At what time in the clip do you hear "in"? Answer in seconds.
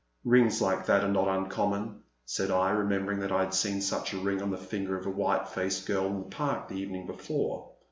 6.07-6.17